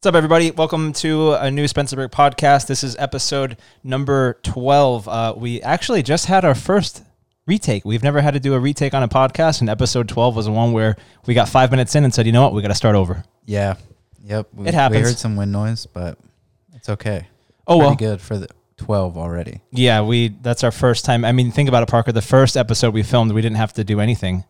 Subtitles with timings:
[0.00, 0.50] What's up, everybody?
[0.50, 2.66] Welcome to a new Spencerberg podcast.
[2.68, 5.06] This is episode number 12.
[5.06, 7.04] Uh, we actually just had our first
[7.46, 7.84] retake.
[7.84, 10.52] We've never had to do a retake on a podcast, and episode 12 was the
[10.52, 12.74] one where we got five minutes in and said, you know what, we got to
[12.74, 13.24] start over.
[13.44, 13.74] Yeah.
[14.24, 14.48] Yep.
[14.54, 15.02] We, It happens.
[15.02, 16.16] We heard some wind noise, but
[16.72, 17.28] it's okay.
[17.66, 17.96] Oh, Pretty well.
[17.96, 18.48] good for the
[18.78, 19.60] 12 already.
[19.70, 21.26] Yeah, we that's our first time.
[21.26, 22.10] I mean, think about it, Parker.
[22.12, 24.44] The first episode we filmed, we didn't have to do anything.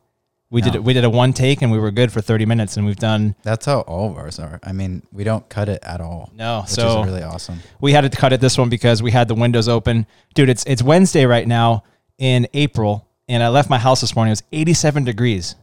[0.52, 0.70] We No.
[0.72, 2.96] did we did a one take and we were good for 30 minutes and we've
[2.96, 4.58] done That's how all of ours are.
[4.64, 6.30] I mean, we don't cut it at all.
[6.34, 6.62] no.
[6.62, 7.60] Which so is really awesome.
[7.80, 10.06] we had to cut it this one because we had the windows open.
[10.34, 11.84] Dude, it's it's Wednesday right now
[12.18, 14.30] in April and I left my house this morning.
[14.30, 15.54] It was 87 degrees.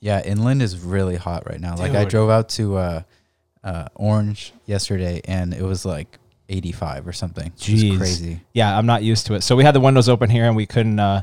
[0.00, 1.74] Yeah, inland is really hot right now.
[1.76, 3.02] Like I drove out to uh,
[3.64, 6.16] uh, Orange yesterday and it was like
[6.48, 7.46] 85 or something.
[7.48, 7.98] It Jeez.
[7.98, 8.40] crazy.
[8.54, 9.42] Yeah, I'm not used to it.
[9.42, 11.22] So we had the windows open here and we couldn't uh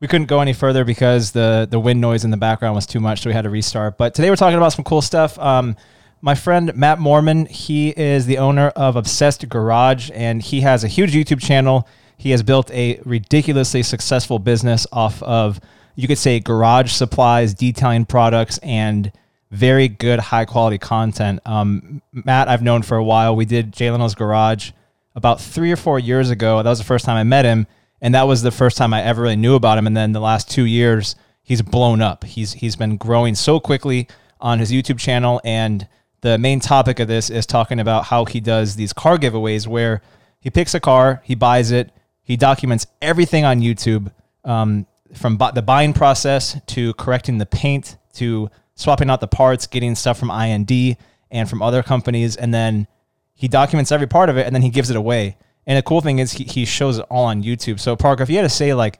[0.00, 3.00] we couldn't go any further because the the wind noise in the background was too
[3.00, 3.98] much, so we had to restart.
[3.98, 5.38] But today we're talking about some cool stuff.
[5.38, 5.76] Um
[6.20, 10.88] my friend Matt Moreman, he is the owner of Obsessed Garage and he has a
[10.88, 11.86] huge YouTube channel.
[12.16, 15.60] He has built a ridiculously successful business off of
[15.94, 19.12] you could say garage supplies, detailing products and
[19.50, 21.40] very good high quality content.
[21.46, 23.34] Um, Matt, I've known for a while.
[23.34, 24.72] We did Jay Leno's Garage
[25.16, 26.62] about three or four years ago.
[26.62, 27.66] That was the first time I met him,
[28.00, 29.86] and that was the first time I ever really knew about him.
[29.86, 32.24] And then the last two years, he's blown up.
[32.24, 34.08] He's he's been growing so quickly
[34.40, 35.88] on his YouTube channel, and
[36.20, 40.02] the main topic of this is talking about how he does these car giveaways where
[40.40, 41.90] he picks a car, he buys it,
[42.22, 44.12] he documents everything on YouTube,
[44.44, 49.66] um, from bu- the buying process to correcting the paint to swapping out the parts,
[49.66, 50.96] getting stuff from IND
[51.30, 52.86] and from other companies, and then
[53.34, 55.36] he documents every part of it and then he gives it away.
[55.68, 57.78] And the cool thing is he, he shows it all on YouTube.
[57.78, 58.98] So Parker, if you had to say like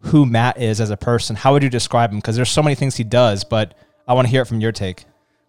[0.00, 2.18] who Matt is as a person, how would you describe him?
[2.18, 3.74] Because there's so many things he does, but
[4.06, 5.04] I want to hear it from your take.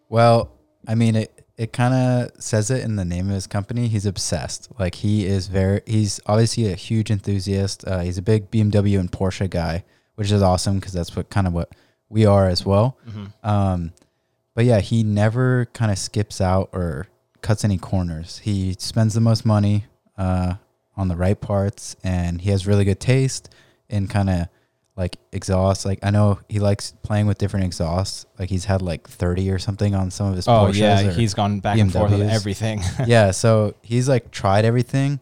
[0.10, 0.52] Well,
[0.88, 3.88] I mean, it, it kind of says it in the name of his company.
[3.88, 4.70] He's obsessed.
[4.78, 7.84] Like he is very, he's obviously a huge enthusiast.
[7.88, 9.84] Uh, he's a big BMW and Porsche guy,
[10.16, 11.72] which is awesome because that's what kind of what
[12.10, 12.96] we are as well.
[13.44, 13.92] Um,
[14.54, 17.08] but yeah, he never kind of skips out or
[17.42, 18.40] cuts any corners.
[18.40, 19.86] He spends the most money
[20.20, 20.54] uh,
[20.96, 23.50] on the right parts, and he has really good taste
[23.90, 24.48] in kind of
[24.96, 25.86] like exhaust.
[25.86, 28.26] Like I know he likes playing with different exhausts.
[28.38, 30.48] Like he's had like thirty or something on some of his.
[30.48, 32.82] Oh Porsches yeah, he's gone back and forth with everything.
[33.08, 33.32] yeah.
[33.32, 35.22] So he's like tried everything,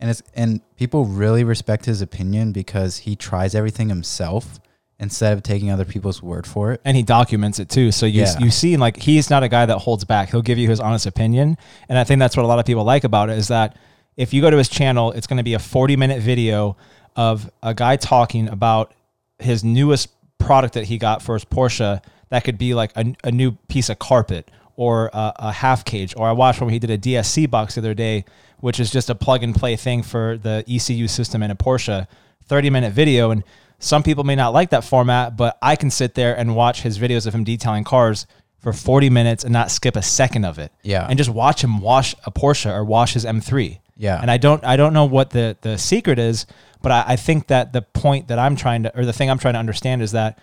[0.00, 4.60] and it's and people really respect his opinion because he tries everything himself
[5.00, 6.80] instead of taking other people's word for it.
[6.84, 7.92] and he documents it too.
[7.92, 8.38] So you Yeah.
[8.38, 10.30] you see like he's not a guy that holds back.
[10.30, 11.56] He'll give you his honest opinion,
[11.88, 13.76] and I think that's what a lot of people like about it is that
[14.18, 16.76] if you go to his channel, it's going to be a 40 minute video
[17.16, 18.92] of a guy talking about
[19.38, 22.02] his newest product that he got for his Porsche.
[22.28, 26.14] That could be like a, a new piece of carpet or a, a half cage.
[26.16, 28.24] Or I watched when he did a DSC box the other day,
[28.60, 32.06] which is just a plug and play thing for the ECU system in a Porsche.
[32.46, 33.44] 30 minute video and
[33.78, 36.98] some people may not like that format but i can sit there and watch his
[36.98, 38.26] videos of him detailing cars
[38.58, 41.06] for 40 minutes and not skip a second of it Yeah.
[41.06, 44.20] and just watch him wash a porsche or wash his m3 Yeah.
[44.22, 46.46] and i don't i don't know what the the secret is
[46.82, 49.38] but I, I think that the point that i'm trying to or the thing i'm
[49.38, 50.38] trying to understand is that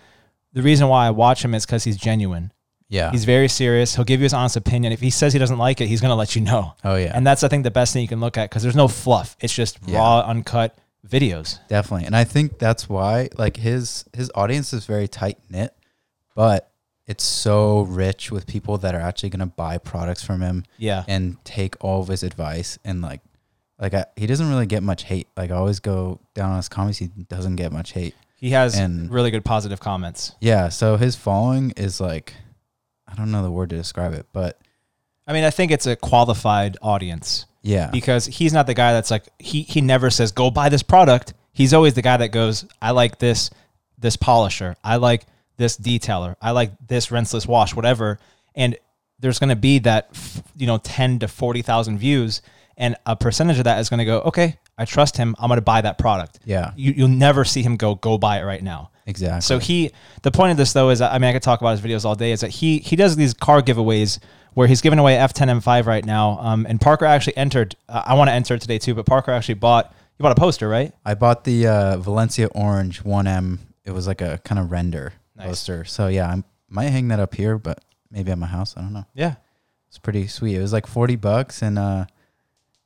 [0.52, 2.52] the reason why i watch him is because he's genuine
[2.88, 3.10] Yeah.
[3.10, 5.80] he's very serious he'll give you his honest opinion if he says he doesn't like
[5.80, 7.12] it he's going to let you know oh yeah.
[7.14, 9.36] and that's i think the best thing you can look at because there's no fluff
[9.40, 9.98] it's just Yeah.
[9.98, 10.76] raw uncut
[11.08, 12.06] videos Definitely.
[12.06, 15.72] And I think that's why like his his audience is very tight knit,
[16.34, 16.68] but
[17.06, 21.04] it's so rich with people that are actually going to buy products from him yeah
[21.06, 23.20] and take all of his advice and like
[23.78, 25.28] like I, he doesn't really get much hate.
[25.36, 28.14] Like I always go down on his comments, he doesn't get much hate.
[28.36, 30.32] He has And- really good positive comments.
[30.40, 32.34] Yeah, so his following is like
[33.08, 34.58] I don't know the word to describe it, but
[35.26, 37.90] I mean, I think it's a qualified audience yeah.
[37.90, 41.34] because he's not the guy that's like he he never says go buy this product.
[41.52, 43.50] He's always the guy that goes, I like this
[43.98, 44.76] this polisher.
[44.84, 45.24] I like
[45.56, 46.36] this detailer.
[46.40, 48.18] I like this rinseless wash, whatever.
[48.54, 48.76] And
[49.18, 50.10] there's going to be that
[50.56, 52.42] you know 10 to 40,000 views
[52.76, 55.34] and a percentage of that is going to go, okay, I trust him.
[55.38, 56.40] I'm going to buy that product.
[56.44, 56.72] Yeah.
[56.76, 58.90] You, you'll never see him go go buy it right now.
[59.06, 59.40] Exactly.
[59.42, 59.92] So he,
[60.22, 62.14] the point of this though is, I mean, I could talk about his videos all
[62.14, 62.32] day.
[62.32, 64.18] Is that he he does these car giveaways
[64.54, 66.38] where he's giving away F10 M5 right now.
[66.40, 67.76] Um, and Parker actually entered.
[67.88, 69.94] Uh, I want to enter today too, but Parker actually bought.
[70.18, 70.92] You bought a poster, right?
[71.04, 73.58] I bought the uh, Valencia Orange 1M.
[73.84, 75.46] It was like a kind of render Nice.
[75.48, 75.84] poster.
[75.84, 78.74] So yeah, I might hang that up here, but maybe at my house.
[78.78, 79.04] I don't know.
[79.14, 79.34] Yeah.
[79.88, 80.56] It's pretty sweet.
[80.56, 81.60] It was like 40 bucks.
[81.62, 82.06] And uh,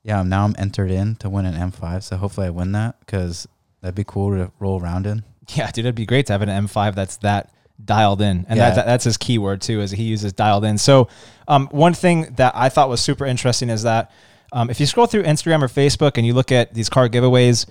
[0.03, 2.03] yeah, now I'm entered in to win an M5.
[2.03, 3.47] So hopefully I win that because
[3.81, 5.23] that'd be cool to roll around in.
[5.55, 7.51] Yeah, dude, it'd be great to have an M5 that's that
[7.83, 8.69] dialed in, and Yeah.
[8.71, 9.81] that, that's his keyword too.
[9.81, 10.77] Is he uses dialed in.
[10.77, 11.07] So,
[11.47, 14.11] um, one thing that I thought was super interesting is that
[14.53, 17.65] um, if you scroll through Instagram or Facebook and you look at these car giveaways,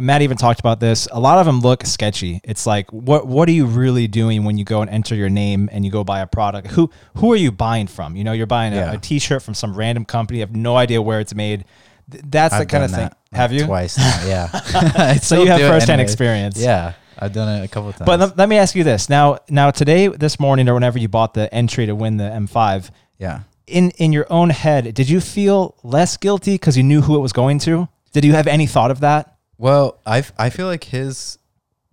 [0.00, 1.08] Matt even talked about this.
[1.12, 2.40] A lot of them look sketchy.
[2.44, 5.68] It's like, what what are you really doing when you go and enter your name
[5.72, 6.68] and you go buy a product?
[6.68, 8.16] Who who are you buying from?
[8.16, 8.92] You know, you're buying a, Yeah.
[8.92, 10.38] a T-shirt from some random company.
[10.38, 11.64] You have no idea where it's made.
[12.10, 13.08] Th- That's the I've kind of thing.
[13.08, 13.64] that, have you?
[13.66, 13.98] twice?
[13.98, 15.14] Now, yeah.
[15.18, 16.12] So you have firsthand anyways.
[16.12, 16.58] experience.
[16.60, 18.06] Yeah, I've done it a couple of times.
[18.06, 19.38] But let, let me ask you this now.
[19.48, 23.40] Now today, this morning, or whenever you bought the entry to win the M5, yeah,
[23.66, 27.20] in in your own head, did you feel less guilty because you knew who it
[27.20, 27.88] was going to?
[28.12, 29.35] Did you have any thought of that?
[29.58, 31.38] Well, I I feel like his,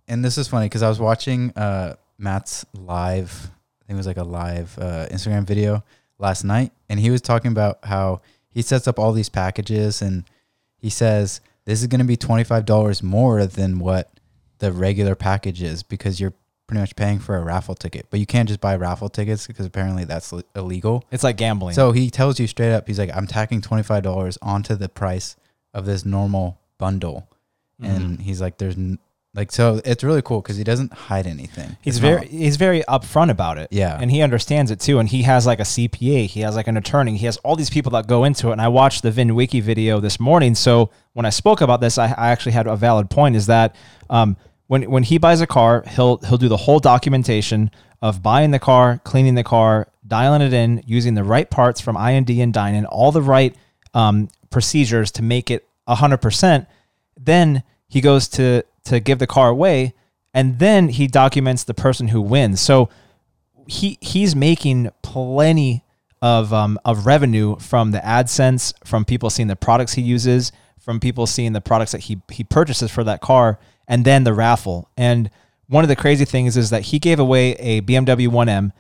[0.08, 3.50] and this is funny because I was watching uh, Matt's live.
[3.82, 5.84] I think it was like a live uh, Instagram video
[6.20, 10.24] last night, and he was talking about how he sets up all these packages, and
[10.78, 14.12] he says this is going to be twenty five dollars more than what
[14.60, 16.34] the regular package is because you're
[16.68, 19.66] pretty much paying for a raffle ticket, but you can't just buy raffle tickets because
[19.66, 21.04] apparently that's illegal.
[21.12, 21.76] It's like gambling.
[21.76, 24.90] So he tells you straight up, he's like, I'm tacking twenty five dollars onto the
[24.90, 25.36] price
[25.74, 27.28] of this normal bundle,
[27.82, 27.96] Mm-hmm.
[27.96, 29.00] and he's like, there's n-
[29.36, 31.76] like, so it's really cool because he doesn't hide anything.
[31.82, 33.68] he's It's very not- he's very upfront about it.
[33.72, 33.98] Yeah.
[34.00, 35.00] and he understands it too.
[35.00, 37.72] And he has like a CPA, he has like an attorney, he has all these
[37.72, 38.52] people that go into it.
[38.54, 40.54] And I watched the VINwiki video this morning.
[40.54, 43.36] So when I spoke about this, I, I actually had a valid point.
[43.36, 43.76] Is that
[44.10, 44.38] um,
[44.68, 47.72] when when he buys a car, he'll he'll do the whole documentation
[48.04, 51.98] of buying the car, cleaning the car, dialing it in, using the right parts from
[51.98, 53.56] I and D and Dinan, all the right
[53.96, 56.68] um, procedures to make it hundred percent.
[57.18, 59.94] Then he goes to to give the car away,
[60.34, 62.60] and then he documents the person who wins.
[62.62, 62.90] So
[63.68, 65.84] he he's making plenty
[66.22, 71.00] of um, of revenue from the AdSense, from people seeing the products he uses, from
[71.00, 74.90] people seeing the products that he he purchases for that car, and then the raffle.
[74.98, 75.30] And
[75.68, 78.72] one of the crazy things is that he gave away a BMW 1M,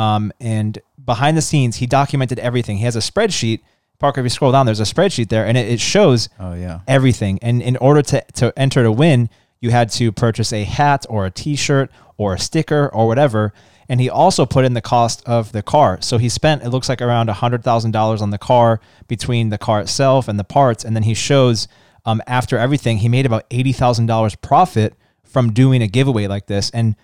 [0.00, 2.78] um, and behind the scenes he documented everything.
[2.78, 3.60] He has a spreadsheet.
[4.00, 6.80] Parker, if you scroll down, there's a spreadsheet there, and it, it shows oh yeah,
[6.88, 7.38] everything.
[7.42, 9.28] And in order to, to enter to win,
[9.60, 13.52] you had to purchase a hat or a t shirt or a sticker or whatever.
[13.88, 15.98] And he also put in the cost of the car.
[16.00, 20.28] So he spent, it looks like around $100,000 on the car between the car itself
[20.28, 20.84] and the parts.
[20.84, 21.66] And then he shows
[22.04, 24.94] um, after everything, he made about $80,000 profit
[25.24, 26.70] from doing a giveaway like this.
[26.70, 26.94] And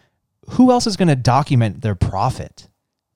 [0.50, 2.69] who else is going to document their profit?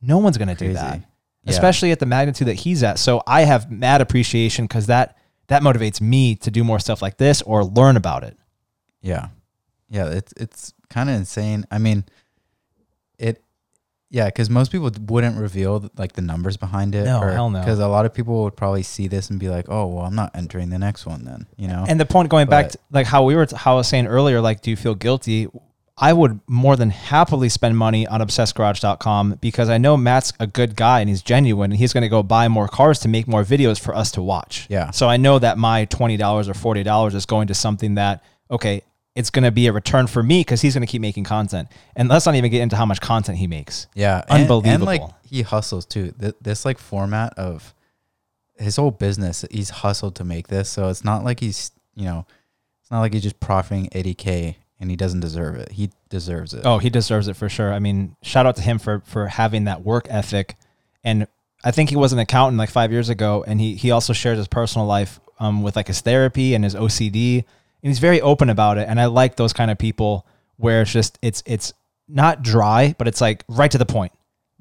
[0.02, 1.04] No one's going to do that
[1.44, 1.52] Yeah.
[1.52, 2.98] especially at the magnitude that he's at.
[2.98, 5.16] So I have mad appreciation because that
[5.48, 8.36] that motivates me to do more stuff like this or learn about it.
[9.00, 9.28] yeah,
[9.88, 10.08] yeah.
[10.10, 11.66] It's it's kind of insane.
[11.70, 12.04] I mean,
[13.18, 13.42] it.
[14.12, 17.04] Yeah, because most people wouldn't reveal like the numbers behind it.
[17.04, 17.60] No, hell no.
[17.60, 20.16] Because a lot of people would probably see this and be like, "Oh, well, I'm
[20.16, 21.84] not entering the next one." Then you know.
[21.88, 24.40] And the point going back to like how we were how I was saying earlier,
[24.40, 25.46] like, do you feel guilty?
[26.02, 30.74] I would more than happily spend money on obsessgarage.com because I know Matt's a good
[30.74, 33.44] guy and he's genuine and he's going to go buy more cars to make more
[33.44, 34.66] videos for us to watch.
[34.70, 34.90] Yeah.
[34.92, 38.82] So I know that my $20 or $40 is going to something that, okay,
[39.14, 41.68] it's going to be a return for me because he's going to keep making content.
[41.94, 43.86] And let's not even get into how much content he makes.
[43.94, 44.86] Yeah, and- And, Unbelievable.
[44.86, 46.12] like he hustles too.
[46.18, 47.74] Th- This like format of
[48.58, 50.70] his whole business, he's hustled to make this.
[50.70, 52.24] So it's not like he's you know,
[52.80, 55.72] it's not like he's just profiting 80k and he doesn't deserve it.
[55.72, 56.62] He deserves it.
[56.64, 57.72] Oh, he deserves it for sure.
[57.72, 60.56] I mean, shout out to him for for having that work ethic.
[61.04, 61.26] And
[61.62, 64.38] I think he was an accountant like five years ago, and he he also shares
[64.38, 67.44] his personal life um, with like his therapy and his OCD, and
[67.82, 68.88] he's very open about it.
[68.88, 71.72] And I like those kind of people where it's just it's it's
[72.08, 74.12] not dry, but it's like right to the point.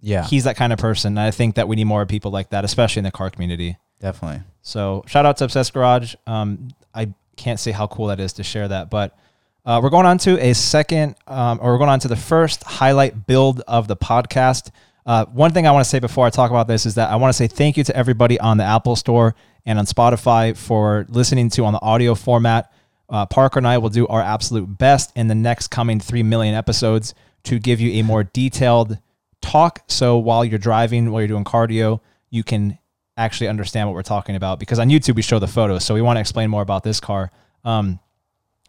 [0.01, 1.13] yeah, He's that kind of person.
[1.13, 3.77] And I think that we need more people like that, especially in the car community.
[3.99, 4.41] definitely.
[4.61, 6.15] So shout out to Obsessed Garage.
[6.27, 9.17] Um, I can't say how cool that is to share that, but
[9.65, 12.63] uh, we're going on to a second, um, or we're going on to the first
[12.63, 14.71] highlight build of the podcast.
[15.05, 17.15] Uh, one thing I want to say before I talk about this is that I
[17.15, 19.35] want to say thank you to everybody on the Apple Store
[19.65, 22.71] and on Spotify for listening to on the audio format.
[23.09, 26.53] Uh, Parker and I will do our absolute best in the next coming 3 million
[26.53, 28.97] episodes to give you a more detailed
[29.41, 29.83] talk.
[29.87, 32.77] So while you're driving, while you're doing cardio, you can
[33.17, 35.83] actually understand what we're talking about because on YouTube we show the photos.
[35.83, 37.31] So we want to explain more about this car.
[37.63, 37.99] Um,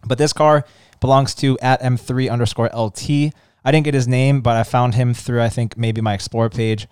[0.06, 0.64] but this car
[1.00, 3.32] belongs to at M3 underscore LT.
[3.64, 6.50] I didn't get his name, but I found him through, I think, maybe my Explore
[6.50, 6.86] page.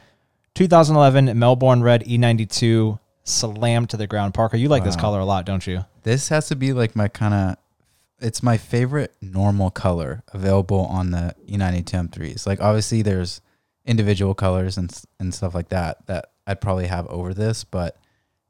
[0.55, 4.35] 2011 Melbourne Red E92 slammed to the ground.
[4.35, 5.85] Parker, you like this color a lot, don't you?
[6.03, 7.57] This has to be like my kind of.
[8.21, 12.47] It's my favorite normal color available on the E E90 M3s.
[12.49, 13.41] Like obviously there's
[13.87, 17.97] individual colors and and stuff like that that I'd probably have over this, but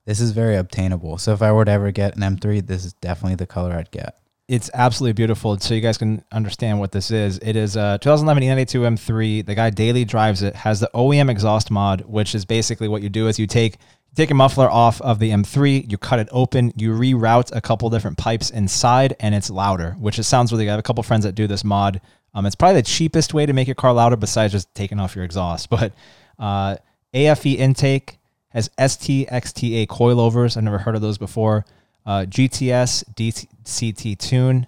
[0.07, 1.19] this is very obtainable.
[1.19, 3.91] So if I were to ever get an M3, this is definitely the color I'd
[3.91, 4.19] get.
[4.49, 5.59] It's absolutely beautiful.
[5.59, 7.39] So you guys can understand what this is.
[7.39, 9.45] It is a 2011 E92 M3.
[9.45, 10.55] The guy daily drives it.
[10.57, 13.77] Has the OEM exhaust mod, which is basically what you do is you take
[14.15, 17.89] take a muffler off of the M3, you cut it open, you reroute a couple
[17.91, 19.93] different pipes inside, and it's louder.
[19.99, 20.71] Which it sounds really good.
[20.71, 22.01] I have a couple friends that do this mod.
[22.35, 25.15] Um, it's probably the cheapest way to make your car louder besides just taking off
[25.15, 25.69] your exhaust.
[25.71, 25.93] But
[26.39, 26.77] uh,
[27.13, 30.57] AFE intake has ST XTA coilovers.
[30.57, 31.67] I've never heard of those before.
[32.09, 34.67] Uh, GTS DCT tune,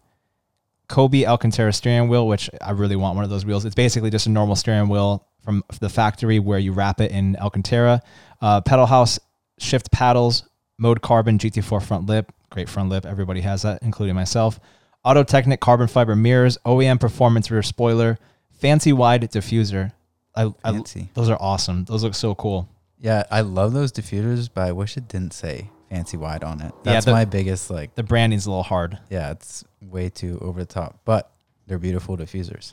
[0.89, 3.65] Kobe Alcantara steering wheel, which I really want one of those wheels.
[3.65, 7.37] It's basically just a normal steering wheel from the factory where you wrap it in
[7.37, 8.03] Alcantara.
[8.43, 9.19] Uh, pedal house
[9.59, 13.07] shift paddles, mode carbon GT4 front lip, great front lip.
[13.07, 14.61] Everybody has that, including myself.
[15.07, 18.19] Autotecknic carbon fiber mirrors, OEM performance rear spoiler,
[18.51, 19.93] fancy wide diffuser.
[20.37, 21.09] I, I, Fancy.
[21.15, 21.87] those are awesome.
[21.87, 22.69] Those look so cool.
[22.99, 26.73] Yeah, I love those diffusers, but I wish it didn't say fancy wide on it.
[26.85, 27.95] Yeah, That's the- my biggest like.
[27.95, 28.99] The branding's a little hard.
[29.11, 31.31] Yeah, it's way too over the top, but
[31.67, 32.73] they're beautiful diffusers.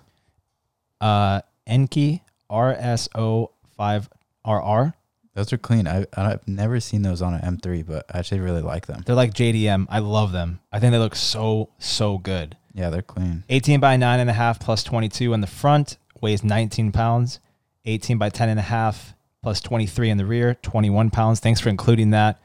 [1.01, 4.93] Uh, Enkei RS05RR.
[5.33, 5.87] Those are clean.
[5.87, 9.03] I I've never seen those on an M3, but I actually really like them.
[9.05, 9.85] They're like JDM.
[9.89, 10.59] I love them.
[10.71, 12.57] I think they look so so good.
[12.73, 13.43] Yeah, they're clean.
[13.49, 17.39] 18 by 9.5 plus 22 in the front weighs 19 pounds.
[17.85, 21.39] 18 by 10.5 plus 23 in the rear, 21 pounds.
[21.39, 22.39] Thanks for including that.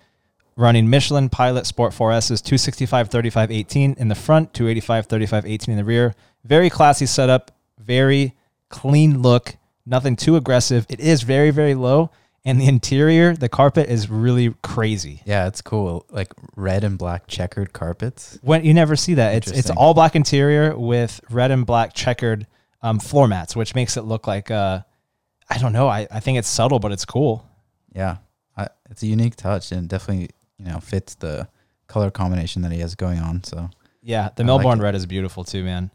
[0.56, 5.78] Running Michelin Pilot Sport 4S's 265 35 18 in the front, 285 35 18 in
[5.78, 6.14] the rear.
[6.44, 8.34] Very classy setup, very
[8.68, 9.56] clean look,
[9.86, 10.86] nothing too aggressive.
[10.88, 12.10] It is very, very low.
[12.44, 15.22] And the interior, the carpet is really crazy.
[15.24, 16.06] Yeah, it's cool.
[16.10, 18.36] Like red and black checkered carpets.
[18.42, 22.48] When you never see that, it's it's all black interior with red and black checkered
[22.82, 24.80] um, floor mats, which makes it look like uh,
[25.48, 25.86] I don't know.
[25.86, 27.48] I, I think it's subtle, but it's cool.
[27.94, 28.16] Yeah,
[28.56, 31.48] I, it's a unique touch and definitely you know fits the
[31.86, 33.44] color combination that he has going on.
[33.44, 33.70] So
[34.02, 34.82] Yeah, the I Melbourne it.
[34.82, 35.90] red is beautiful too, man.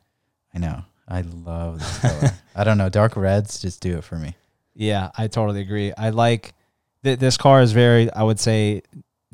[0.54, 2.32] I know I love this color.
[2.56, 4.36] I don't know, dark reds just do it for me.
[4.76, 5.92] Yeah, I totally agree.
[5.98, 6.54] I like
[7.04, 8.84] th- this car is very, I would say,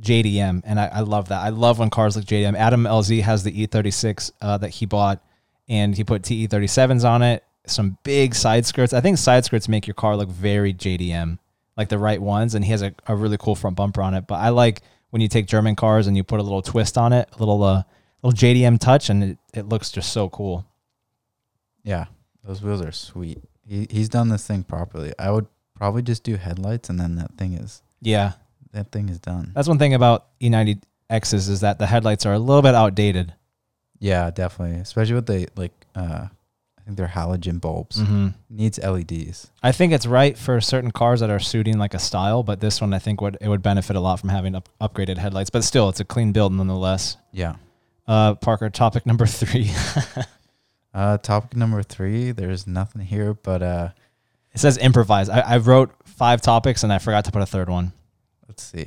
[0.01, 1.41] JDM, and I, I love that.
[1.41, 2.55] I love when cars look JDM.
[2.55, 5.23] Adam LZ has the E36 uh, that he bought,
[5.69, 7.43] and he put TE37s on it.
[7.67, 8.91] Some big side skirts.
[8.93, 11.37] I think side skirts make your car look very JDM,
[11.77, 12.55] like the right ones.
[12.55, 14.27] And he has a, a really cool front bumper on it.
[14.27, 14.81] But I like
[15.13, 17.63] when you take German cars and you put a little twist on it, a little
[17.63, 17.83] uh,
[18.23, 20.65] little JDM touch, and it, it looks just so cool.
[21.83, 22.05] Yeah,
[22.43, 23.43] those wheels are sweet.
[23.63, 25.13] He he's done this thing properly.
[25.19, 28.31] I would probably just do headlights and then that thing is Yeah,
[28.71, 29.51] that thing is done.
[29.53, 33.33] that's one thing about E E90Xs is that the headlights are a little bit outdated.
[33.99, 34.79] Yeah, definitely.
[34.79, 36.27] Especially with the like uh
[36.83, 37.97] I think they're halogen bulbs.
[37.97, 38.27] Mm-hmm.
[38.49, 39.49] Needs LEDs.
[39.63, 42.81] I think it's right for certain cars that are suiting like a style, but this
[42.81, 45.49] one I think would it would benefit a lot from having up, upgraded headlights.
[45.49, 47.15] But still, it's a clean build nonetheless.
[47.31, 47.55] Yeah.
[48.05, 49.71] Uh, Parker, topic number three.
[50.95, 53.89] Uh topic number three, there's nothing here but uh
[54.53, 55.27] it says improvise.
[55.27, 57.93] I, I wrote five topics and I forgot to put a third one.
[58.47, 58.85] let's see.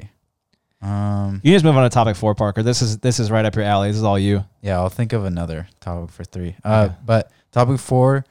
[0.80, 2.62] Um You just move on to topic four, Parker.
[2.62, 3.88] This is this is right up your alley.
[3.88, 4.44] This is all you.
[4.62, 6.54] yeah, I'll think of another topic for three.
[6.64, 6.94] Uh Okay.
[7.04, 8.24] but topic four,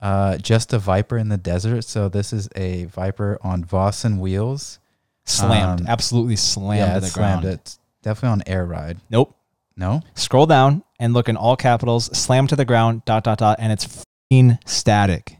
[0.00, 1.82] uh just a Viper in the desert.
[1.84, 4.78] So this is a Viper on Vossen wheels.
[5.26, 7.44] Slammed, Um, absolutely slammed yeah, to the ground.
[7.44, 8.98] It's definitely on air ride.
[9.10, 9.36] Nope.
[9.76, 10.02] No?
[10.14, 12.06] Scroll down and look in all capitals.
[12.16, 13.04] Slam to the ground.
[13.04, 15.36] Dot dot dot, and it's fing static.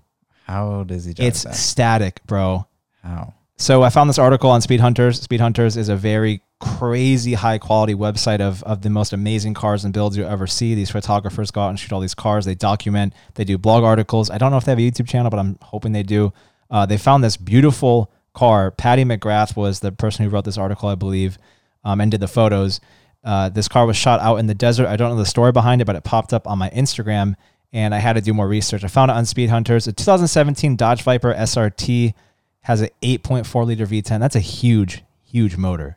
[0.46, 1.54] How does he It's that?
[1.54, 2.66] static, bro.
[3.02, 3.34] How?
[3.56, 5.20] So I found this article on Speedhunters.
[5.22, 9.84] Speed Hunters is a very crazy high quality website of, of the most amazing cars
[9.84, 10.74] and builds you'll ever see.
[10.74, 12.44] These photographers go out and shoot all these cars.
[12.44, 14.30] They document, they do blog articles.
[14.30, 16.32] I don't know if they have a YouTube channel, but I'm hoping they do.
[16.70, 18.70] Uh, they found this beautiful car.
[18.70, 21.38] Patty McGrath was the person who wrote this article, I believe,
[21.82, 22.80] um, and did the photos.
[23.24, 24.86] Uh, this car was shot out in the desert.
[24.86, 27.34] I don't know the story behind it, but it popped up on my Instagram,
[27.72, 28.84] and I had to do more research.
[28.84, 29.88] I found it on Speedhunters.
[29.88, 32.14] A 2017 Dodge Viper SRT
[32.62, 34.20] has an 8.4 liter V10.
[34.20, 35.96] That's a huge, huge motor.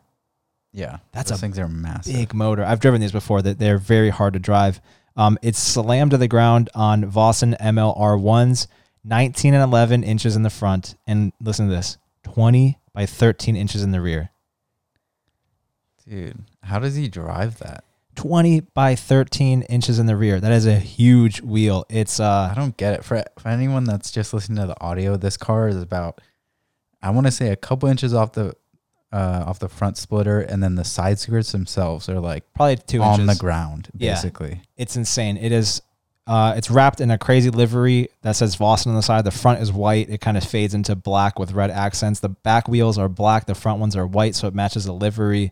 [0.73, 0.97] Yeah.
[1.11, 2.13] That's those a things are massive.
[2.13, 2.63] Big motor.
[2.65, 3.41] I've driven these before.
[3.41, 4.81] That they're very hard to drive.
[5.15, 8.67] Um, it's slammed to the ground on Vossen MLR ones,
[9.03, 13.83] 19 and 11 inches in the front, and listen to this, 20 by 13 inches
[13.83, 14.31] in the rear.
[16.07, 17.83] Dude, how does he drive that?
[18.15, 20.39] 20 by 13 inches in the rear.
[20.39, 21.85] That is a huge wheel.
[21.89, 23.03] It's uh I don't get it.
[23.03, 26.21] For for anyone that's just listening to the audio, this car is about
[27.01, 28.55] I want to say a couple inches off the
[29.13, 33.01] uh off the front splitter and then the side skirts themselves are like probably two
[33.01, 33.37] on inches.
[33.37, 34.13] the ground Yeah.
[34.15, 34.61] basically.
[34.75, 35.37] it's insane.
[35.37, 35.81] It is.
[36.25, 39.25] Uh, it's wrapped in a crazy livery that says Vossen on the side.
[39.25, 40.09] The front is white.
[40.09, 42.21] It kind of fades into black with red accents.
[42.21, 43.45] The back wheels are black.
[43.45, 45.51] The front ones are white, so it matches the livery.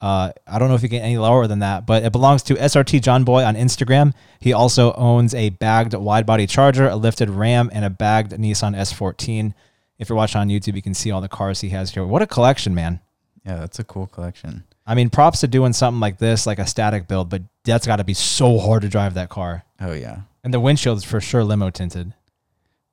[0.00, 2.54] Uh, I don't know if you get any lower than that, but it belongs to
[2.54, 4.12] SRT John Boy on Instagram.
[4.40, 8.76] He also owns a bagged wide body Charger, a lifted Ram, and a bagged Nissan
[8.76, 9.54] S14.
[9.98, 12.04] If you're watching on YouTube, you can see all the cars he has here.
[12.04, 13.00] What a collection, man!
[13.44, 14.64] Yeah, that's a cool collection.
[14.86, 17.96] I mean, props to doing something like this, like a static build, but that's got
[17.96, 19.64] to be so hard to drive that car.
[19.80, 20.20] Oh yeah.
[20.44, 22.14] And the windshield is for sure limo tinted.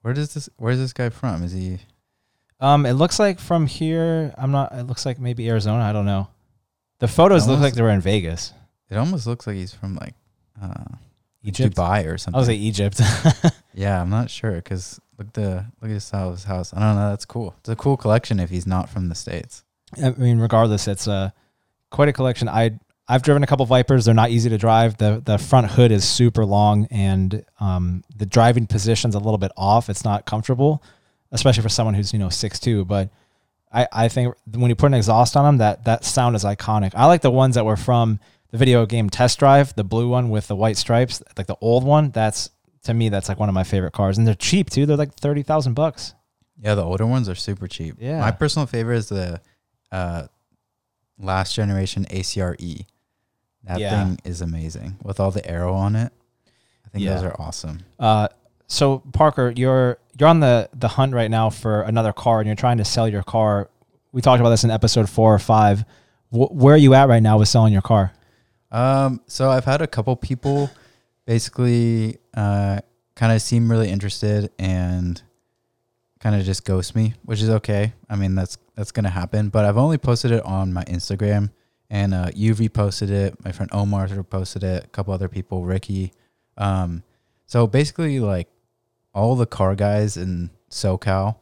[0.01, 0.49] Where does this?
[0.57, 1.43] Where's this guy from?
[1.43, 1.79] Is he?
[2.59, 4.33] Um, it looks like from here.
[4.37, 4.73] I'm not.
[4.73, 5.83] It looks like maybe Arizona.
[5.83, 6.27] I don't know.
[6.99, 8.53] The photos look like they were in Vegas,
[8.89, 10.13] It almost looks like he's from like
[10.61, 10.95] uh,
[11.43, 11.75] Egypt.
[11.75, 12.35] Dubai or something.
[12.35, 13.01] I was like Egypt.
[13.73, 16.45] yeah, I'm not sure because look the look at his house.
[16.73, 17.09] I don't know.
[17.09, 17.55] That's cool.
[17.59, 19.63] It's a cool collection if he's not from the states.
[20.01, 21.33] I mean, regardless, it's a
[21.91, 22.49] quite a collection.
[22.49, 24.05] I I've driven a couple Vipers.
[24.05, 24.97] They're not easy to drive.
[24.97, 29.51] the The front hood is super long, and um, the driving position's a little bit
[29.55, 29.89] off.
[29.89, 30.83] It's not comfortable,
[31.31, 32.83] especially for someone who's you know six two.
[32.85, 33.09] But
[33.71, 36.93] I I think when you put an exhaust on them, that that sound is iconic.
[36.95, 38.19] I like the ones that were from
[38.51, 41.83] the video game Test Drive, the blue one with the white stripes, like the old
[41.83, 42.09] one.
[42.11, 42.49] That's
[42.85, 44.85] to me, that's like one of my favorite cars, and they're cheap too.
[44.85, 46.13] They're like thirty thousand bucks.
[46.59, 47.95] Yeah, the older ones are super cheap.
[47.99, 48.19] Yeah.
[48.21, 49.41] My personal favorite is the
[49.91, 50.27] uh,
[51.19, 52.85] last generation ACR E.
[53.65, 54.05] That Yeah.
[54.05, 56.13] thing is amazing with all the aero on it.
[56.85, 57.79] I think those are awesome.
[57.99, 58.29] Uh,
[58.67, 62.55] so Parker, you're you're on the the hunt right now for another car, and you're
[62.55, 63.69] trying to sell your car.
[64.11, 65.83] We talked about this in episode four or five.
[66.29, 68.13] Wh- where are you at right now with selling your car?
[68.71, 70.69] Um, so I've had a couple people
[71.25, 72.79] basically uh,
[73.15, 75.21] kind of seem really interested and
[76.19, 77.93] kind of just ghost me, which is okay.
[78.09, 79.49] I mean, that's that's gonna happen.
[79.49, 81.51] But I've only posted it on my Instagram,
[81.89, 83.43] and uh, you reposted it.
[83.43, 84.85] My friend Omar reposted it.
[84.85, 86.13] A couple other people, Ricky.
[86.57, 87.03] Um,
[87.45, 88.47] so basically, like
[89.13, 91.37] all the car guys in SoCal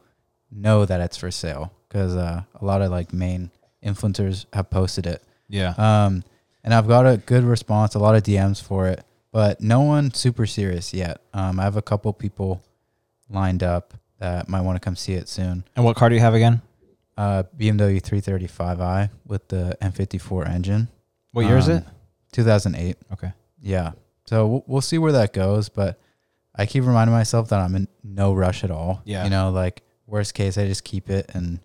[0.50, 3.50] know that it's for sale because uh, a lot of like main
[3.84, 5.22] influencers have posted it.
[5.48, 5.74] Yeah.
[5.76, 6.24] Um,
[6.62, 10.14] and I've got a good response, a lot of DMs for it, but no one
[10.14, 11.20] super serious yet.
[11.34, 12.62] Um, I have a couple people
[13.28, 15.64] lined up that might want to come see it soon.
[15.74, 16.62] and what car do you have again?
[17.18, 20.86] Uh, BMW 335i with the M54 engine,
[21.32, 21.84] What year is Um, it?
[22.32, 22.96] 2008.
[23.12, 23.32] Okay.
[23.60, 23.92] Yeah.
[24.26, 26.00] So we'll, we'll see where that goes, but
[26.54, 29.02] I keep reminding myself that I'm in no rush at all.
[29.04, 29.24] Yeah.
[29.24, 31.58] You know, like worst case, I just keep it and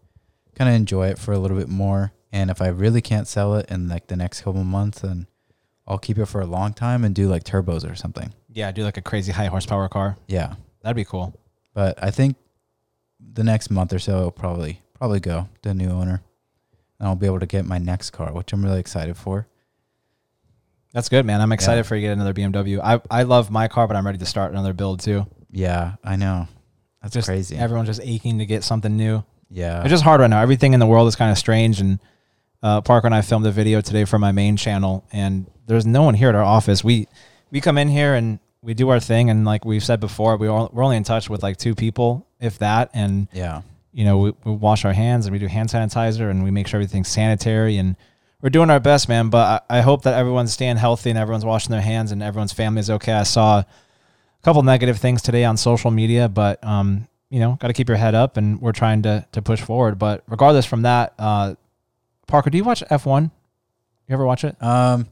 [0.55, 2.13] kind of enjoy it for a little bit more.
[2.31, 5.27] And if I really can't sell it in like the next couple months, then
[5.89, 8.31] I'll keep it for a long time and do like turbos or something.
[8.51, 10.17] Yeah, do like a crazy high horsepower car.
[10.27, 10.53] Yeah.
[10.83, 11.33] That'd be cool.
[11.73, 12.35] But I think
[13.33, 16.21] the next month or so, it'll probably probably go to a new owner,
[16.99, 19.47] and I'll be able to get my next car, which I'm really excited for.
[20.93, 21.41] That's good, man.
[21.41, 21.83] I'm excited Yeah.
[21.83, 22.79] for you to get another BMW.
[22.83, 25.27] I I love my car, but I'm ready to start another build too.
[25.51, 26.47] Yeah, I know.
[27.01, 27.55] That's Just crazy.
[27.55, 29.23] Everyone's just aching to get something new.
[29.49, 29.81] yeah.
[29.81, 30.41] It's just hard right now.
[30.41, 31.79] Everything in the world is kind of strange.
[31.79, 31.99] And
[32.61, 36.01] uh, Parker and I filmed a video today for my main channel, and there's no
[36.01, 36.83] one here at our office.
[36.83, 37.07] We
[37.51, 40.47] we come in here and we do our thing, and like we've said before, we
[40.47, 42.89] all, we're only in touch with like two people, if that.
[42.93, 43.61] And yeah.
[43.93, 46.67] you know, we, we wash our hands and we do hand sanitizer, and we make
[46.67, 47.95] sure everything's sanitary, and
[48.41, 49.29] we're doing our best, man.
[49.29, 52.53] But I, I hope that everyone's staying healthy and everyone's washing their hands and everyone's
[52.53, 53.13] family is okay.
[53.13, 53.65] I saw a
[54.41, 57.97] couple negative things today on social media, but um, you know, got to keep your
[57.97, 59.99] head up, and we're trying to to push forward.
[59.99, 61.53] But regardless from that, uh,
[62.25, 63.29] Parker, do you watch F one?
[64.07, 64.61] You ever watch it?
[64.63, 65.05] Um,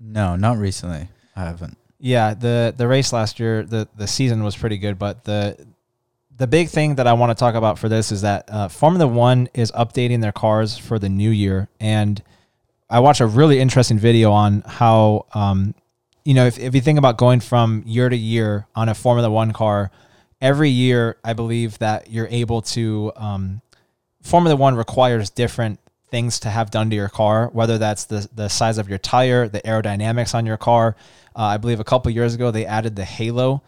[0.00, 1.08] no, not recently.
[1.36, 1.76] I haven't.
[1.98, 5.56] Yeah, the the race last year, the the season was pretty good, but the
[6.36, 9.06] the big thing that I want to talk about for this is that uh, Formula
[9.06, 12.22] One is updating their cars for the new year, and
[12.88, 15.74] I watched a really interesting video on how, um,
[16.24, 19.30] you know, if if you think about going from year to year on a Formula
[19.30, 19.90] One car,
[20.40, 23.12] every year I believe that you're able to.
[23.16, 23.60] Um,
[24.22, 25.78] Formula One requires different
[26.10, 29.48] things to have done to your car, whether that's the the size of your tire,
[29.48, 30.96] the aerodynamics on your car.
[31.36, 33.62] Uh, I believe a couple years ago they added the halo,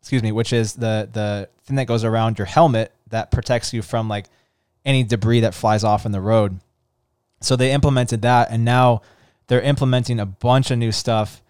[0.00, 3.82] excuse me, which is the the thing that goes around your helmet that protects you
[3.82, 4.26] from like
[4.84, 6.60] any debris that flies off in the road.
[7.40, 9.02] So they implemented that, and now
[9.46, 11.42] they're implementing a bunch of new stuff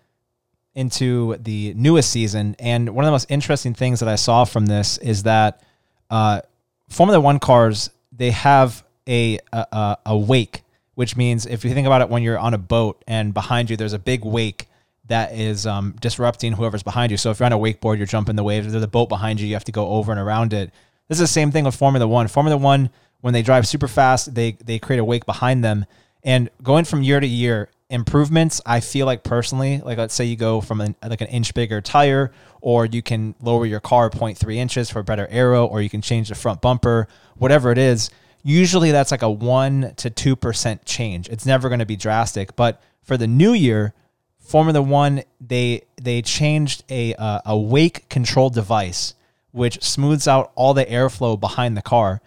[0.75, 2.55] into the newest season.
[2.59, 5.63] And one of the most interesting things that I saw from this is that
[6.11, 6.43] uh,
[6.89, 10.63] Formula One cars they have a, a a- wake,
[10.95, 13.77] which means if you think about it, when you're on a boat and behind you
[13.77, 14.69] there's a big wake
[15.07, 17.17] that is um, disrupting whoever's behind you.
[17.17, 18.71] So if you're on a wakeboard, you're jumping the waves.
[18.71, 20.71] There's a boat behind you, you have to go over and around it.
[21.09, 22.29] This is the same thing with Formula One.
[22.29, 22.91] Formula One,
[23.23, 25.87] when they drive super fast, they they create a wake behind them.
[26.23, 28.61] And going from year to year, improvements.
[28.67, 31.81] I feel like personally, like let's say you go from an, like an inch bigger
[31.81, 35.89] tire, or you can lower your car 0.3 inches for a better aero, or you
[35.89, 38.11] can change the front bumper, whatever it is.
[38.43, 41.29] Usually that's like a 1 to 2% change.
[41.29, 43.95] It's never going to be drastic, but for the new year,
[44.39, 49.15] Formula 1 they they changed a uh, a wake control device
[49.51, 52.21] which smooths out all the airflow behind the car.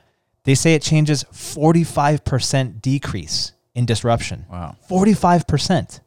[0.44, 4.46] They say it changes 45% decrease in disruption.
[4.52, 6.00] Wow, 45%.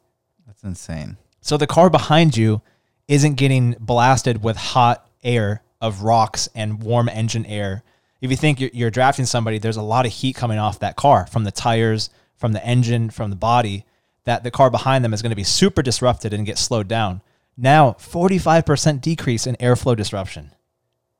[0.45, 1.17] that's insane.
[1.41, 2.61] So the car behind you
[3.07, 7.83] isn't getting blasted with hot air of rocks and warm engine air.
[8.21, 10.95] If you think you're, you're drafting somebody, there's a lot of heat coming off that
[10.95, 13.85] car from the tires, from the engine, from the body,
[14.23, 17.21] that the car behind them is going to be super disrupted and get slowed down.
[17.57, 20.51] Now, 45% decrease in airflow disruption.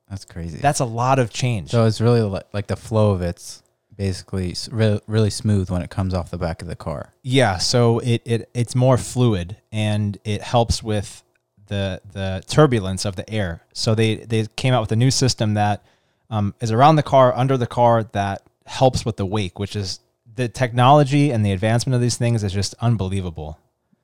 [0.08, 0.58] That's crazy.
[0.58, 1.70] That's a lot of change.
[1.70, 3.62] so it's really like, like the flow of it's
[3.96, 7.12] basically s- re- really smooth when it comes off the back of the car.
[7.22, 11.24] Yeah, so it, it it's more fluid and it helps with
[11.66, 13.62] the the turbulence of the air.
[13.72, 15.82] So they they came out with a new system that
[16.30, 20.00] um, is around the car, under the car, that helps with the wake, which is
[20.36, 23.58] the technology and the advancement of these things is just unbelievable.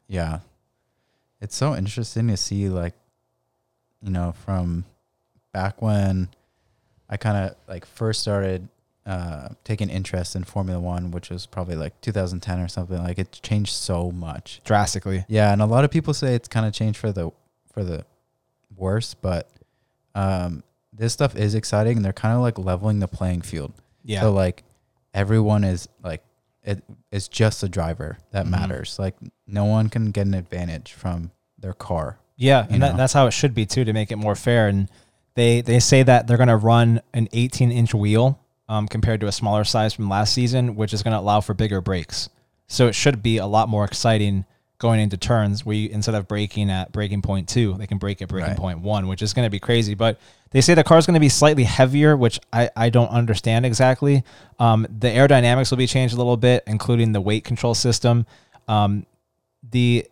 [0.09, 0.41] Yeah.
[1.41, 2.95] It's so interesting to see like
[4.03, 4.85] you know from
[5.53, 6.29] back when
[7.09, 8.69] I kind of like first started
[9.05, 13.41] uh taking interest in Formula 1 which was probably like 2010 or something like it
[13.43, 14.61] changed so much.
[14.65, 15.25] Drastically.
[15.29, 17.31] Yeah, and a lot of people say it's kind of changed for the
[17.73, 18.07] for the
[18.77, 19.51] worse, but
[20.15, 23.73] um this stuff is exciting and they're kind of like leveling the playing field.
[24.05, 24.21] Yeah.
[24.21, 24.63] So like
[25.15, 26.23] everyone is like
[26.63, 28.51] it it's just the driver that Mhm.
[28.51, 28.99] matters.
[28.99, 32.19] Like no one can get an advantage from their car.
[32.37, 34.69] Yeah, and that, that's how it should be too to make it more fair.
[34.69, 34.89] And
[35.35, 39.27] they they say that they're going to run an 18 inch wheel um, compared to
[39.27, 42.29] a smaller size from last season, which is going to allow for bigger brakes.
[42.69, 44.45] So it should be a lot more exciting
[44.79, 48.23] going into turns where you, instead of braking at braking point two, they can brake
[48.23, 48.59] at breaking Right.
[48.59, 49.95] point one, which is going to be crazy.
[49.95, 50.19] But
[50.53, 53.67] they say the car is going to be slightly heavier, which I, I don't understand
[53.67, 54.23] exactly.
[54.59, 58.27] Um, the aerodynamics will be changed a little bit, including the wake control system.
[58.69, 59.07] Um,
[59.69, 60.07] the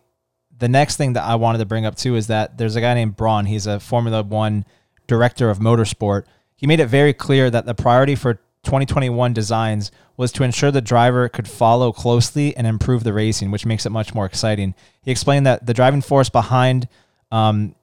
[0.57, 2.93] the next thing that I wanted to bring up too is that there's a guy
[2.93, 3.45] named Brawn.
[3.45, 4.65] He's a Formula One
[5.07, 6.25] director of motorsport.
[6.55, 10.81] He made it very clear that the priority for 2021 designs was to ensure the
[10.81, 14.75] driver could follow closely and improve the racing, which makes it much more exciting.
[15.01, 16.87] He explained that the driving force behind
[17.31, 17.73] um,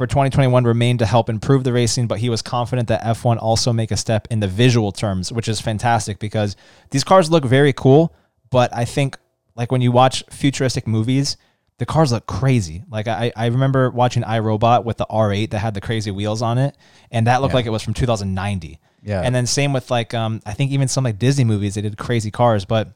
[0.00, 3.70] for 2021 remained to help improve the racing, but he was confident that F1 also
[3.70, 6.56] make a step in the visual terms, which is fantastic because
[6.90, 8.14] these cars look very cool,
[8.50, 9.18] but I think
[9.56, 11.36] like when you watch futuristic movies,
[11.76, 12.82] the cars look crazy.
[12.90, 16.56] Like I, I remember watching iRobot with the R8 that had the crazy wheels on
[16.56, 16.74] it,
[17.10, 17.56] and that looked Yeah.
[17.56, 18.80] like it was from 2090.
[19.02, 19.20] Yeah.
[19.22, 21.98] And then same with like um I think even some like Disney movies they did
[21.98, 22.94] crazy cars, but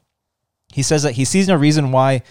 [0.73, 2.23] he says that he sees no reason why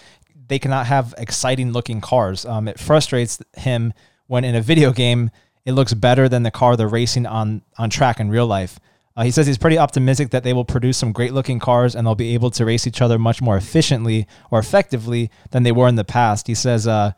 [0.47, 2.45] they cannot have exciting looking cars.
[2.45, 3.93] Um, it frustrates him
[4.27, 5.31] when in a video game
[5.65, 8.79] it looks better than the car they're racing on on track in real life.
[9.17, 12.05] Uh, he says he's pretty optimistic that they will produce some great looking cars and
[12.05, 15.87] they'll be able to race each other much more efficiently or effectively than they were
[15.87, 16.47] in the past.
[16.47, 17.13] He says uh,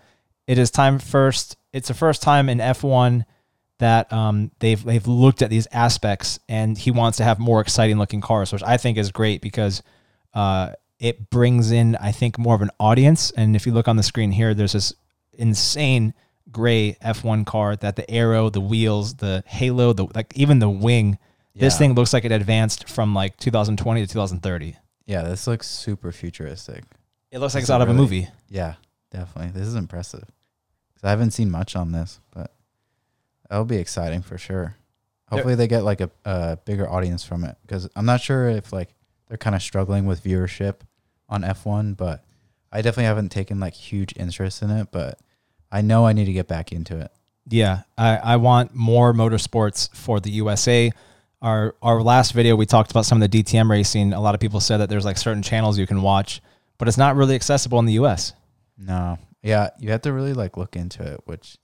[0.46, 1.58] it is time first.
[1.74, 3.26] It's the first time in F1
[3.80, 7.98] that um, they've they've looked at these aspects, and he wants to have more exciting
[7.98, 9.84] looking cars, which I think is great because
[10.34, 13.32] uh, it brings in I think more of an audience.
[13.32, 14.94] And if you look on the screen here, there's this
[15.34, 16.14] insane
[16.52, 21.18] gray F1 car that the aero, the wheels, the halo, the like even the wing.
[21.56, 24.78] This thing looks like it advanced from like 2020 to 2030.
[25.08, 26.84] Yeah, this looks super futuristic.
[27.32, 28.28] It looks like it's out of a movie.
[28.48, 28.76] Yeah,
[29.12, 29.60] definitely.
[29.60, 30.26] This is impressive.
[31.04, 32.54] I haven't seen much on this, but
[33.50, 34.76] that'll be exciting for sure.
[35.30, 38.72] Hopefully, they get like a, a bigger audience from it because I'm not sure if
[38.72, 38.94] like
[39.28, 40.82] they're kind of struggling with viewership
[41.30, 42.24] on F1, but
[42.72, 44.90] I definitely haven't taken like huge interest in it.
[44.92, 45.20] But
[45.72, 47.12] I know I need to get back into it.
[47.50, 50.92] Yeah, I, I want more motorsports for the USA.
[51.42, 54.12] Our our last video we talked about some of the DTM racing.
[54.14, 56.42] A lot of people said that there's like certain channels you can watch,
[56.78, 58.34] but it's not really accessible in the US.
[58.78, 61.58] No, yeah, you have to really like look into it, which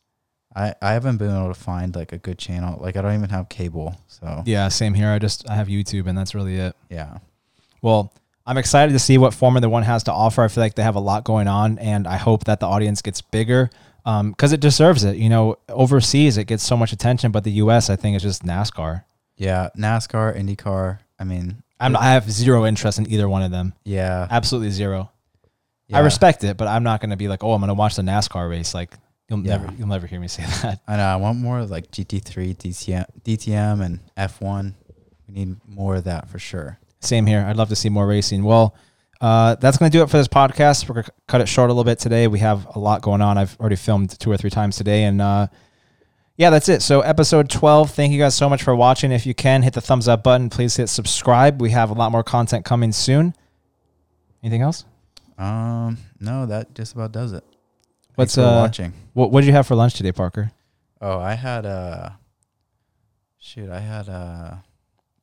[0.56, 2.80] I I haven't been able to find like a good channel.
[2.80, 5.10] Like I don't even have cable, so Yeah, same here.
[5.10, 6.76] I just I have YouTube and that's really it.
[6.90, 7.18] yeah.
[7.82, 8.14] Well,
[8.46, 10.44] I'm excited to see what Formula One has to offer.
[10.44, 13.02] I feel like they have a lot going on, and I hope that the audience
[13.02, 13.70] gets bigger
[14.06, 15.16] Um, because it deserves it.
[15.18, 17.90] You know, overseas it gets so much attention, but the U.S.
[17.90, 19.04] I think is just NASCAR.
[19.38, 21.00] Yeah, NASCAR, IndyCar.
[21.20, 23.74] I mean, I'm, I have zero interest in either one of them.
[23.86, 25.10] yeah, Absolutely zero.
[25.88, 25.98] yeah.
[25.98, 27.96] I respect it, but I'm not going to be like, oh, I'm going to watch
[27.96, 28.74] the NASCAR race.
[28.74, 28.94] Like,
[29.30, 29.58] you'll Yeah.
[29.58, 30.82] never, you'll never hear me say that.
[30.88, 31.04] I know.
[31.06, 34.74] I want more like GT3, DTM, DTM, and F1.
[35.28, 36.78] We need more of that for sure.
[37.00, 37.44] Same here.
[37.48, 38.44] I'd love to see more racing.
[38.44, 38.76] Well,
[39.24, 40.90] uh, that's going to do it for this podcast.
[40.90, 42.28] We're going to cut it short a little bit today.
[42.28, 43.38] We have a lot going on.
[43.38, 45.48] I've already filmed two or three times today, and uh,
[46.36, 46.82] yeah, that's it.
[46.82, 47.92] So episode 12.
[47.92, 49.14] Thank you guys so much for watching.
[49.14, 51.62] If you can hit the thumbs up button, please hit subscribe.
[51.62, 53.34] We have a lot more content coming soon.
[54.44, 54.84] Anything else?
[55.38, 57.46] Um, no, that just about does it.
[58.16, 58.92] What's, Thanks for uh, watching?
[59.14, 60.52] What What did you have for lunch today, Parker?
[61.00, 62.20] Oh, I had a
[63.40, 64.66] shoot, I had a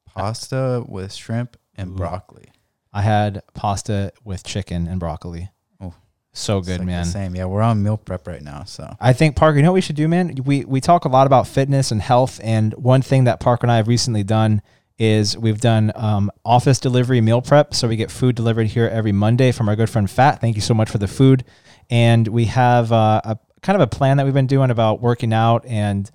[0.07, 1.97] pasta with shrimp and Ooh.
[1.97, 2.51] broccoli.
[2.93, 5.51] I had pasta with chicken and broccoli.
[5.81, 5.95] Oh.
[6.33, 7.05] so good, like man.
[7.05, 7.35] Same.
[7.35, 9.81] Yeah, we're on meal prep right now, so I think Parker, you know what we
[9.81, 10.35] should do, man?
[10.45, 13.73] We we talk a lot about fitness and health, and one thing that Parker and
[13.73, 14.63] I have recently done
[14.99, 17.75] is we've done um, office delivery meal prep.
[17.75, 20.41] So we get food delivered here every Monday from our good friend Fat.
[20.41, 21.45] Thank you so much for the food,
[21.91, 25.33] and we have uh, a kind of a plan that we've been doing about working
[25.33, 26.11] out and.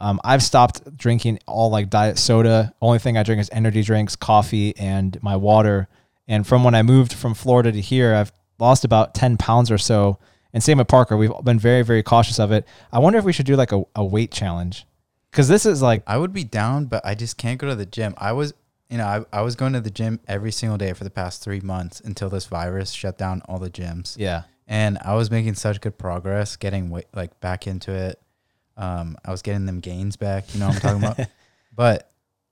[0.00, 2.72] Um, I've stopped drinking all like diet soda.
[2.80, 5.88] Only thing I drink is energy drinks, coffee, and my water.
[6.28, 9.78] And from when I moved from Florida to here, I've lost about 10 pounds or
[9.78, 10.18] so.
[10.52, 11.16] And same with Parker.
[11.16, 12.66] We've been very, very cautious of it.
[12.92, 14.86] I wonder if we should do like a, a weight challenge.
[15.32, 17.86] Cause this is like, I would be down, but I just can't go to the
[17.86, 18.14] gym.
[18.16, 18.54] I was
[18.88, 21.42] you know, I, I was going to the gym every single day for the past
[21.42, 24.16] three months until this virus shut down all the gyms.
[24.18, 28.20] yeah, and I was making such good progress getting weight, like back into it.
[28.76, 31.28] Um, I was getting them gains back, you know what I'm talking about.
[31.74, 32.10] But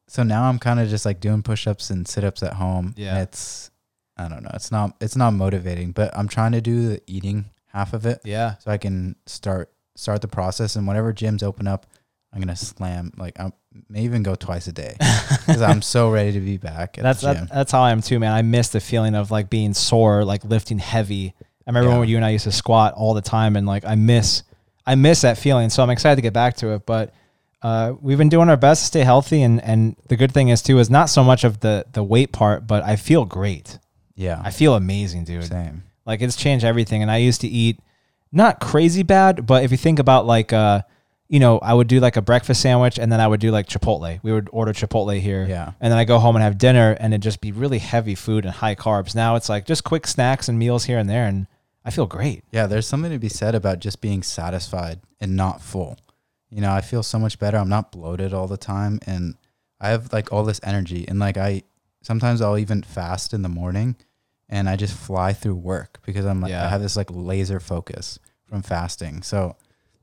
[0.08, 2.94] so now I'm kind of just like doing push-ups and sit-ups at home.
[2.96, 3.14] Yeah.
[3.14, 3.70] and it's
[4.16, 7.46] I don't know, it's not it's not motivating, but I'm trying to do the eating
[7.66, 8.54] half of it yeah.
[8.58, 10.76] so I can start start the process.
[10.76, 11.86] And whenever gyms open up,
[12.32, 13.52] I'm gonna slam like I
[13.90, 14.96] may even go twice a day
[15.46, 17.46] because I'm so ready to be back at That's the gym.
[17.46, 18.32] that, that's how I am too, man.
[18.32, 21.34] I miss the feeling of like being sore, like lifting heavy.
[21.66, 21.98] I remember Yeah.
[21.98, 24.44] when you and I used to squat all the time, and like I miss,
[24.86, 25.68] I miss that feeling.
[25.68, 26.86] So I'm excited to get back to it.
[26.86, 27.12] But
[27.66, 30.62] uh, we've been doing our best to stay healthy, and and the good thing is
[30.62, 33.78] too is not so much of the the weight part, but I feel great.
[34.14, 35.44] yeah, I feel amazing, dude.
[35.44, 35.82] same.
[36.06, 37.02] Like it's changed everything.
[37.02, 37.80] And I used to eat
[38.30, 40.82] not crazy bad, but if you think about like uh
[41.28, 43.66] you know, I would do like a breakfast sandwich and then I would do like
[43.66, 44.20] Chipotle.
[44.22, 45.44] We would order Chipotle here.
[45.48, 45.72] Yeah.
[45.80, 48.44] And then I go home and have dinner and it'd just be really heavy food
[48.44, 49.16] and high carbs.
[49.16, 51.48] Now it's like just quick snacks and meals here and there and
[51.84, 52.44] I feel great.
[52.52, 55.98] Yeah, there's something to be said about just being satisfied and not full.
[56.50, 57.56] You know, I feel so much better.
[57.56, 59.34] I'm not bloated all the time and
[59.80, 61.62] I have like all this energy and like I
[62.02, 63.96] sometimes I'll even fast in the morning
[64.48, 66.64] and I just fly through work because I'm like Yeah.
[66.64, 69.22] I have this like laser focus from fasting.
[69.22, 69.56] So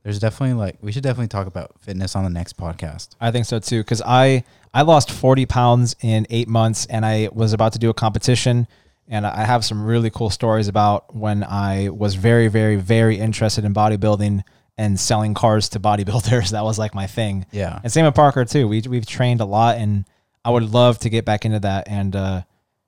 [0.04, 3.10] there's definitely like we should definitely talk about fitness on the next podcast.
[3.22, 7.30] I think so too because I I lost forty pounds in eight months and I
[7.32, 8.68] was about to do a competition
[9.08, 13.64] and I have some really cool stories about when I was very very very interested
[13.64, 14.44] in bodybuilding
[14.78, 16.52] and selling cars to bodybuilders.
[16.52, 17.46] That was like my thing.
[17.52, 17.80] Yeah.
[17.84, 18.68] And same with Parker too.
[18.68, 20.06] We we've trained a lot, and
[20.44, 21.88] I would love to get back into that.
[21.88, 22.42] And uh,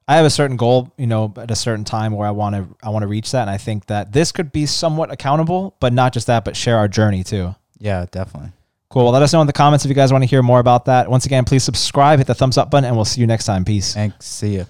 [0.08, 2.68] I have a certain goal, you know, at a certain time where I want to
[2.84, 3.42] I want to reach that.
[3.42, 6.78] And I think that this could be somewhat accountable, but not just that, but share
[6.78, 7.56] our journey too.
[7.80, 8.52] Yeah, definitely.
[8.90, 9.06] Cool.
[9.06, 10.86] Well, let us know in the comments if you guys want to hear more about
[10.86, 11.10] that.
[11.10, 13.66] Once again, please subscribe, hit the thumbs up button, and we'll see you next time.
[13.66, 13.94] Peace.
[13.94, 14.26] Thanks.
[14.26, 14.66] See you.